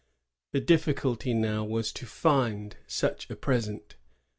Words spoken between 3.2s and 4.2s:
a present.